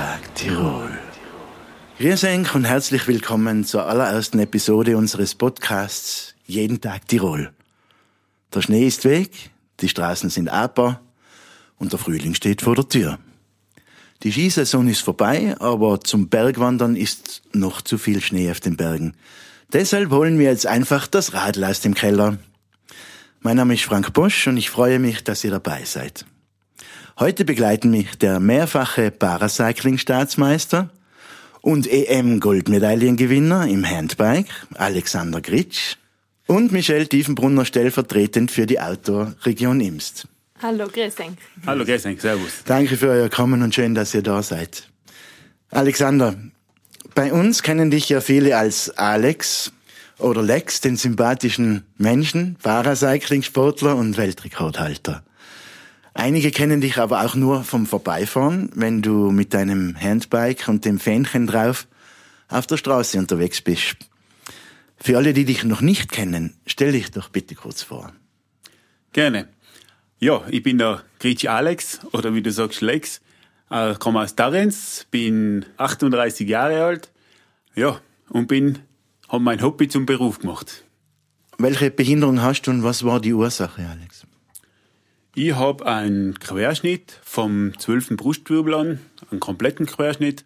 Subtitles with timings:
[0.00, 0.98] Tag Tirol.
[1.98, 7.52] Grüß euch und herzlich willkommen zur allerersten Episode unseres Podcasts Jeden Tag Tirol.
[8.54, 9.50] Der Schnee ist weg,
[9.80, 10.98] die Straßen sind abbau
[11.76, 13.18] und der Frühling steht vor der Tür.
[14.22, 19.12] Die Skisaison ist vorbei, aber zum Bergwandern ist noch zu viel Schnee auf den Bergen.
[19.70, 22.38] Deshalb holen wir jetzt einfach das Radl aus dem Keller.
[23.40, 26.24] Mein Name ist Frank Bosch und ich freue mich, dass ihr dabei seid.
[27.20, 30.88] Heute begleiten mich der mehrfache Paracycling-Staatsmeister
[31.60, 35.96] und EM-Goldmedaillengewinner im Handbike, Alexander Gritsch,
[36.46, 40.28] und Michelle Tiefenbrunner stellvertretend für die Outdoor-Region Imst.
[40.62, 41.26] Hallo, grüß dich.
[41.66, 42.64] Hallo, grüß dich, servus.
[42.64, 44.88] Danke für euer Kommen und schön, dass ihr da seid.
[45.68, 46.36] Alexander,
[47.14, 49.72] bei uns kennen dich ja viele als Alex
[50.16, 55.22] oder Lex, den sympathischen Menschen, Paracycling-Sportler und Weltrekordhalter.
[56.20, 60.98] Einige kennen dich aber auch nur vom Vorbeifahren, wenn du mit deinem Handbike und dem
[60.98, 61.88] Fähnchen drauf
[62.48, 63.96] auf der Straße unterwegs bist.
[64.98, 68.12] Für alle, die dich noch nicht kennen, stell dich doch bitte kurz vor.
[69.14, 69.48] Gerne.
[70.18, 73.22] Ja, ich bin der Gritschi Alex, oder wie du sagst, Lex.
[73.70, 77.10] Ich komme aus Darenz, bin 38 Jahre alt.
[77.74, 78.80] Ja, und bin,
[79.30, 80.84] habe mein Hobby zum Beruf gemacht.
[81.56, 84.26] Welche Behinderung hast du und was war die Ursache, Alex?
[85.34, 88.16] Ich habe einen Querschnitt vom 12.
[88.16, 89.00] Brustwirbel an,
[89.30, 90.44] einen kompletten Querschnitt.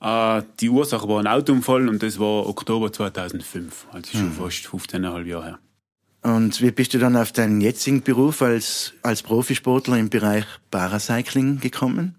[0.00, 4.32] Äh, die Ursache war ein Autounfall und das war Oktober 2005, also schon hm.
[4.32, 5.58] fast 15,5 Jahre her.
[6.22, 11.60] Und wie bist du dann auf deinen jetzigen Beruf als, als Profisportler im Bereich Paracycling
[11.60, 12.16] gekommen?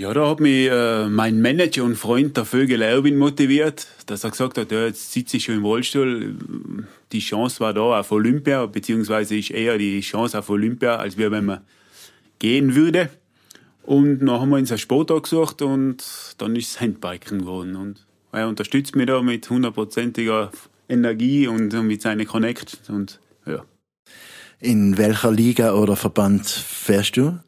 [0.00, 4.30] Ja, da hat mich äh, mein Manager und Freund, der Vögel Erwin, motiviert, dass er
[4.30, 6.36] gesagt hat, ja, jetzt sitze ich schon im Rollstuhl,
[7.12, 11.30] die Chance war da auf Olympia, beziehungsweise ist eher die Chance auf Olympia, als wir,
[11.30, 11.60] wenn man
[12.38, 13.10] gehen würde.
[13.82, 16.02] Und dann haben wir uns einen Sport gesucht und
[16.38, 17.76] dann ist es Handbiken geworden.
[17.76, 20.50] Und er unterstützt mich da mit hundertprozentiger
[20.88, 23.66] Energie und mit seinen Connect und ja.
[24.60, 27.38] In welcher Liga oder Verband fährst du?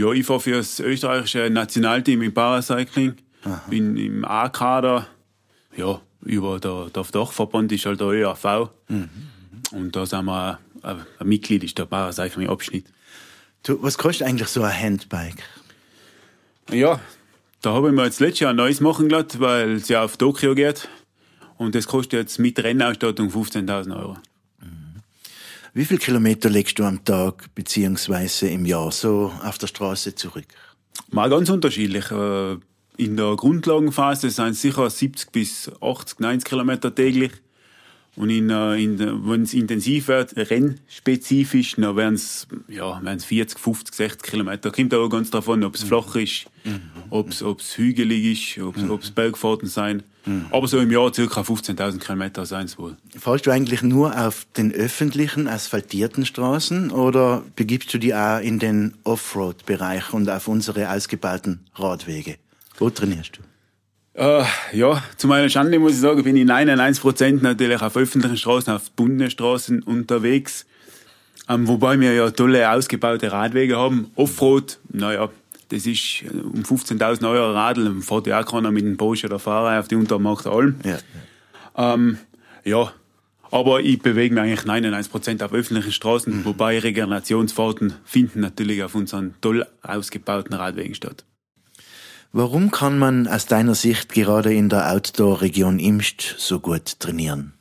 [0.00, 3.16] Ja, ich fahre für das österreichische Nationalteam im Paracycling.
[3.44, 3.62] Aha.
[3.68, 5.06] Bin im A-Kader.
[5.76, 8.70] Ja, über der, der Dachverband ist halt der ÖAV.
[8.88, 9.10] Mhm.
[9.72, 12.86] Und da sind wir ein, ein Mitglied, ist der Paracycling-Abschnitt.
[13.66, 15.42] Was kostet eigentlich so ein Handbike?
[16.70, 16.98] Ja,
[17.60, 20.16] da habe ich mir jetzt letztes Jahr ein neues machen gelassen, weil es ja auf
[20.16, 20.88] Tokio geht.
[21.58, 24.16] Und das kostet jetzt mit Rennausstattung 15.000 Euro.
[25.72, 30.46] Wie viele Kilometer legst du am Tag beziehungsweise im Jahr so auf der Straße zurück?
[31.10, 32.10] Mal ganz unterschiedlich.
[32.10, 32.56] Äh,
[32.96, 37.32] in der Grundlagenphase sind es sicher 70 bis 80, 90 Kilometer täglich.
[38.16, 43.94] Und in, äh, in, wenn es intensiv wird, rennspezifisch, dann wären es ja, 40, 50,
[43.94, 44.70] 60 Kilometer.
[44.70, 45.88] Kommt aber ganz davon, ob es mhm.
[45.88, 46.80] flach ist, mhm.
[47.10, 49.14] ob es hügelig ist, ob es mhm.
[49.14, 50.02] Bergfahrten sein.
[50.26, 50.46] Mhm.
[50.50, 51.22] Aber so im Jahr ca.
[51.22, 52.96] 15.000 Kilometer seien es wohl.
[53.18, 58.58] Fahrst du eigentlich nur auf den öffentlichen, asphaltierten Straßen oder begibst du dich auch in
[58.58, 62.36] den Offroad-Bereich und auf unsere ausgebauten Radwege?
[62.78, 63.49] Wo trainierst du?
[64.20, 68.70] Uh, ja, zu meiner Schande muss ich sagen, bin ich 99% natürlich auf öffentlichen Straßen,
[68.70, 70.66] auf Bundesstraßen unterwegs.
[71.48, 74.10] Ähm, wobei wir ja tolle ausgebaute Radwege haben.
[74.16, 75.30] Offroad, naja,
[75.70, 79.26] das ist äh, um 15.000 Euro Radl, dann fährt ja auch keiner mit dem Porsche
[79.26, 80.74] oder Fahrer auf die Untermacht Alm.
[80.84, 80.98] Ja,
[81.94, 82.18] ähm,
[82.62, 82.92] ja,
[83.50, 86.44] aber ich bewege mich eigentlich 99% auf öffentlichen Straßen, mhm.
[86.44, 91.24] wobei Regenerationsfahrten finden natürlich auf unseren toll ausgebauten Radwegen statt.
[92.32, 97.54] Warum kann man aus deiner Sicht gerade in der Outdoor-Region Imst so gut trainieren?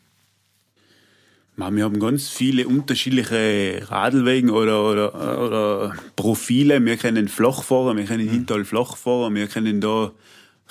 [1.55, 6.85] Wir haben ganz viele unterschiedliche Radlwegen oder, oder, oder Profile.
[6.85, 8.31] Wir können Flachfahrer, wir können mhm.
[8.31, 10.11] Hintal Flachfahrer, wir können da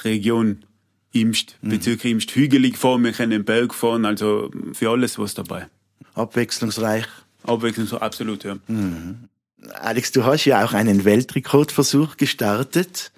[0.05, 0.65] Region
[1.13, 1.71] Imst, mhm.
[1.71, 5.67] Bezirk Imst hügelig fahren, wir können Berg fahren, also für alles was dabei.
[6.15, 7.07] Abwechslungsreich.
[7.43, 8.57] Abwechslungsreich, absolut, ja.
[8.69, 9.29] Mhm.
[9.75, 13.11] Alex, du hast ja auch einen Weltrekordversuch gestartet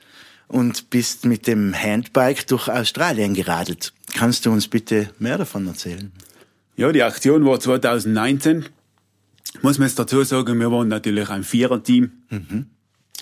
[0.51, 3.93] und bist mit dem Handbike durch Australien geradelt.
[4.15, 6.11] Kannst du uns bitte mehr davon erzählen?
[6.77, 8.67] Ja, die Aktion war 2019.
[9.63, 12.11] Muss man jetzt dazu sagen, wir waren natürlich ein Viererteam.
[12.31, 12.67] Mhm.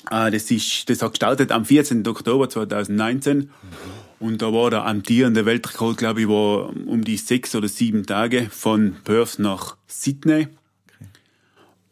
[0.06, 2.06] Ah, das, ist, das hat gestartet am 14.
[2.06, 3.36] Oktober 2019.
[3.36, 3.48] Mhm.
[4.20, 8.48] Und da war der amtierende Weltrekord, glaube ich, war um die sechs oder sieben Tage
[8.50, 10.48] von Perth nach Sydney.
[10.86, 11.08] Okay.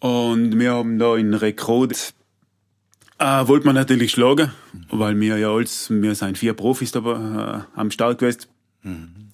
[0.01, 2.15] Und wir haben da einen Rekord
[3.19, 4.53] äh, wollte man natürlich schlagen,
[4.91, 8.43] weil wir ja als, wir sind vier Profis da äh, am Start gewesen.
[8.83, 9.31] Mhm.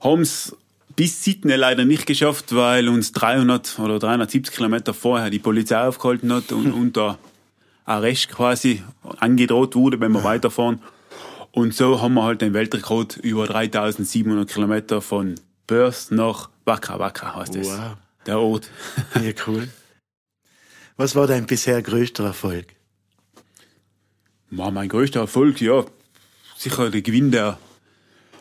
[0.00, 0.56] Haben es
[0.94, 6.32] bis Sydney leider nicht geschafft, weil uns 300 oder 370 Kilometer vorher die Polizei aufgehalten
[6.32, 7.18] hat und unter
[7.84, 8.82] Arrest quasi
[9.18, 10.80] angedroht wurde, wenn wir weiterfahren.
[11.52, 15.36] Und so haben wir halt den Weltrekord über 3700 Kilometer von
[15.66, 17.68] Perth nach Waka Waka heißt es.
[17.68, 17.96] Wow.
[18.26, 18.70] Der Ort.
[19.14, 19.68] Ja, cool.
[20.96, 22.66] Was war dein bisher größter Erfolg?
[24.50, 25.84] Mein größter Erfolg, ja,
[26.56, 27.58] sicher der Gewinn der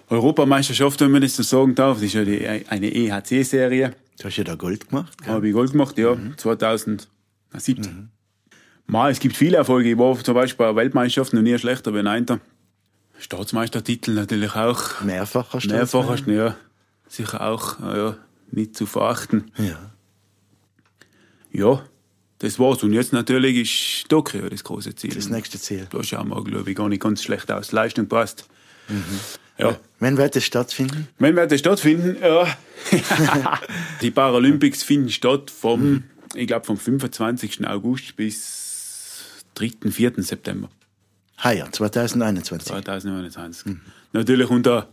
[0.10, 1.98] Europameisterschaft, wenn man das so sagen darf.
[1.98, 3.96] Das ist ja die, eine EHC-Serie.
[4.20, 5.18] Du hast ja da Gold gemacht.
[5.18, 5.34] gell?
[5.34, 7.08] Habe ich Gold gemacht, ja, 2017.
[8.88, 9.90] Ma, es gibt viele Erfolge.
[9.90, 12.40] Ich war zum Beispiel bei Weltmeisterschaften noch nie schlechter wie Neunter.
[13.18, 15.02] Staatsmeistertitel natürlich auch.
[15.02, 16.32] Mehrfacher Mehrfacher, Staatsmeister?
[16.32, 16.56] ja.
[17.08, 18.18] Sicher auch, ja,
[18.52, 19.52] nicht zu verachten.
[19.58, 19.92] Ja.
[21.52, 21.84] Ja,
[22.46, 22.84] das war's.
[22.84, 25.14] Und jetzt natürlich ist Tokio das große Ziel.
[25.14, 25.88] Das nächste Ziel.
[25.90, 27.72] Da schauen wir, glaube ich, gar nicht ganz schlecht aus.
[27.72, 28.48] Leistung passt.
[29.58, 29.78] Ja.
[30.00, 31.08] Wann wird das stattfinden?
[31.20, 32.18] Wann wird das stattfinden?
[32.22, 32.48] Ja.
[34.02, 36.04] die Paralympics finden statt vom,
[36.36, 37.68] ich glaube, vom 25.
[37.68, 39.90] August bis 3.
[39.90, 40.14] 4.
[40.18, 40.70] September
[41.44, 42.68] Heuer, 2021.
[42.68, 43.76] 2021.
[44.14, 44.88] Natürlich unter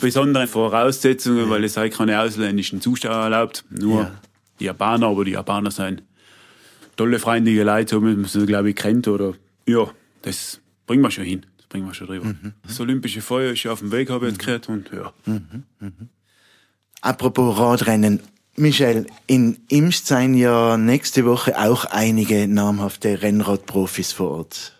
[0.00, 3.64] besonderen Voraussetzungen, weil es halt keine ausländischen Zuschauer erlaubt.
[3.70, 4.20] Nur Ja.
[4.60, 6.02] die Japaner, aber die Japaner sind
[6.96, 9.08] tolle, freundliche Leute, so wie man sie, glaube ich, kennt.
[9.08, 9.34] Oder,
[9.66, 9.90] ja,
[10.22, 11.46] das bringen wir schon hin.
[11.56, 12.34] Das bringen wir schon drüber.
[12.66, 14.68] Das Olympische Feuer ist ja auf dem Weg, habe ich jetzt gehört.
[14.68, 15.12] Und ja,
[17.00, 18.20] Apropos Radrennen.
[18.56, 24.72] Michel, in Imst seien ja nächste Woche auch einige namhafte Rennradprofis vor Ort.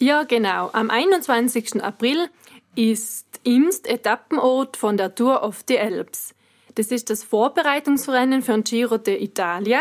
[0.00, 0.70] Ja, genau.
[0.72, 1.82] Am 21.
[1.82, 2.28] April
[2.74, 6.34] ist Imst Etappenort von der Tour of the Alps.
[6.74, 9.80] Das ist das Vorbereitungsrennen für den Giro d'Italia.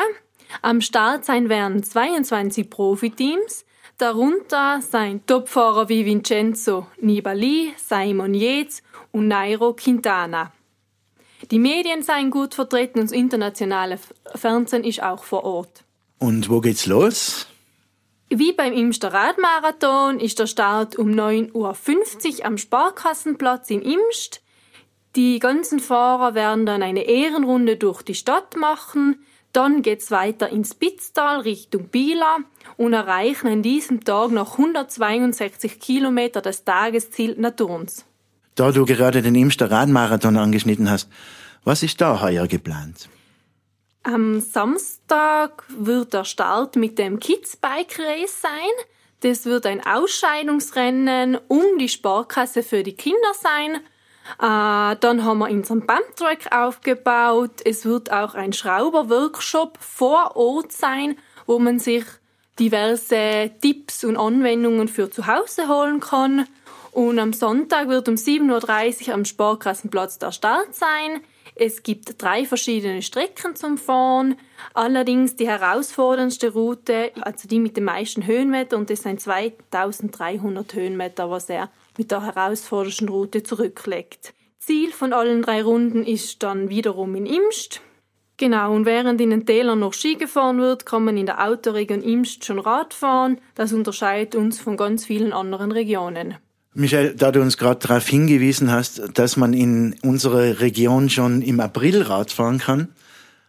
[0.61, 3.65] Am Start sein werden 22 Profiteams,
[3.97, 10.51] darunter sein Topfahrer wie Vincenzo Nibali, Simon Yates und Nairo Quintana.
[11.51, 13.99] Die Medien seien gut vertreten und das internationale
[14.33, 15.83] Fernsehen ist auch vor Ort.
[16.19, 17.47] Und wo geht's los?
[18.29, 21.53] Wie beim Imster Radmarathon ist der Start um 9.50
[22.39, 24.41] Uhr am Sparkassenplatz in Imst.
[25.15, 29.23] Die ganzen Fahrer werden dann eine Ehrenrunde durch die Stadt machen.
[29.53, 32.39] Dann geht's weiter ins Pitztal Richtung Bieler
[32.75, 38.03] und erreichen an diesem Tag noch 162 Kilometer das Tagesziel Naturns.
[38.55, 41.07] Da du gerade den Imster Radmarathon angeschnitten hast,
[41.63, 43.09] was ist da heuer geplant?
[44.01, 48.51] Am Samstag wird der Start mit dem Kids Bike Race sein.
[49.21, 53.79] Das wird ein Ausscheidungsrennen um die Sparkasse für die Kinder sein.
[54.39, 57.61] Äh, dann haben wir unseren Bumptrack aufgebaut.
[57.65, 62.05] Es wird auch ein Schrauberworkshop vor Ort sein, wo man sich
[62.59, 66.47] diverse Tipps und Anwendungen für zu Hause holen kann.
[66.91, 71.21] Und am Sonntag wird um 7.30 Uhr am Sparkassenplatz der Start sein.
[71.55, 74.35] Es gibt drei verschiedene Strecken zum Fahren.
[74.73, 81.29] Allerdings die herausforderndste Route, also die mit den meisten Höhenmeter, und das sind 2300 Höhenmeter,
[81.29, 84.33] was er mit der herausforderndsten Route zurücklegt.
[84.59, 87.81] Ziel von allen drei Runden ist dann wiederum in Imst.
[88.37, 92.01] Genau, und während in den Tälern noch Ski gefahren wird, kann man in der Autoregion
[92.01, 93.39] Imst schon Rad fahren.
[93.55, 96.35] Das unterscheidet uns von ganz vielen anderen Regionen.
[96.73, 101.59] Michel, da du uns gerade darauf hingewiesen hast, dass man in unserer Region schon im
[101.59, 102.95] April Rad fahren kann,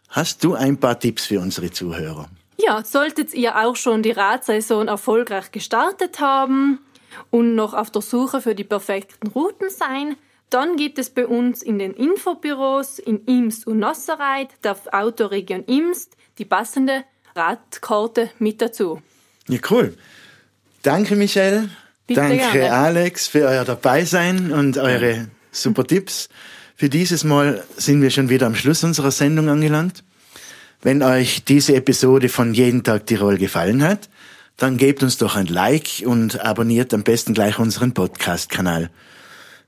[0.09, 2.29] hast du ein paar Tipps für unsere Zuhörer.
[2.57, 6.79] Ja, solltet ihr auch schon die Radsaison erfolgreich gestartet haben
[7.29, 10.15] und noch auf der Suche für die perfekten Routen sein,
[10.49, 16.15] dann gibt es bei uns in den Infobüros in Imst und Nossereit der Autoregion Imst
[16.37, 17.03] die passende
[17.35, 19.01] Radkarte mit dazu.
[19.47, 19.95] Ja, cool.
[20.83, 21.69] Danke, Michel.
[22.07, 22.71] Bitte Danke, gerne.
[22.71, 26.29] Alex, für euer Dabeisein und eure super Tipps.
[26.75, 30.03] Für dieses Mal sind wir schon wieder am Schluss unserer Sendung angelangt.
[30.81, 34.09] Wenn euch diese Episode von Jeden Tag Tirol gefallen hat,
[34.57, 38.89] dann gebt uns doch ein Like und abonniert am besten gleich unseren Podcast-Kanal.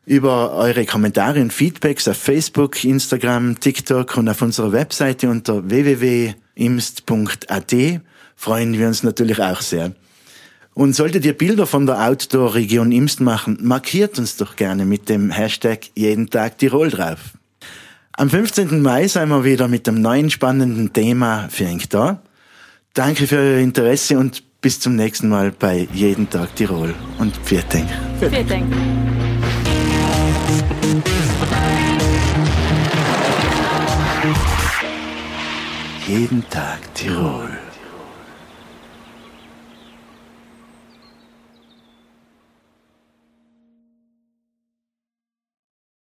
[0.06, 7.74] Über eure Kommentare und Feedbacks auf Facebook, Instagram, TikTok und auf unserer Webseite unter www.imst.at
[8.38, 9.94] freuen wir uns natürlich auch sehr.
[10.74, 15.32] Und solltet ihr Bilder von der Outdoor-Region Imst machen, markiert uns doch gerne mit dem
[15.32, 17.20] Hashtag jeden Tag Tirol drauf.
[18.14, 18.82] Am 15.
[18.82, 22.22] Mai sind wir wieder mit einem neuen spannenden Thema für euch da.
[22.94, 27.36] Danke für euer Interesse und bis zum nächsten Mal bei Jeden Tag Tirol und.
[27.44, 27.88] Vielen Dank.
[36.08, 37.67] Jeden Tag Tirol.